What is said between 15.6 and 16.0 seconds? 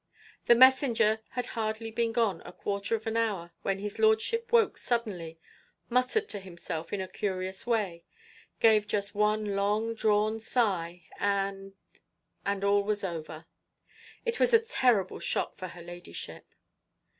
her